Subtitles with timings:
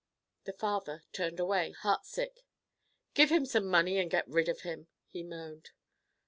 [0.45, 2.43] The father turned away, heartsick.
[3.13, 5.69] "Give him some money and get rid of him," he moaned.